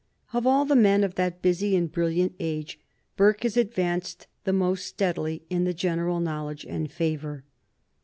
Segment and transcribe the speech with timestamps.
[0.33, 2.79] Of all the men of that busy and brilliant age,
[3.15, 7.43] Burke has advanced the most steadily in the general knowledge and favor.